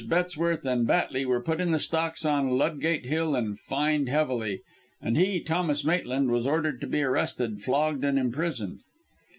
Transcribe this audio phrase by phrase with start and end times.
[0.09, 4.61] Bettesworth and Batley were put in the stocks on Ludgate Hill and fined heavily,
[4.99, 8.79] and he, Thomas Maitland, was ordered to be arrested, flogged and imprisoned.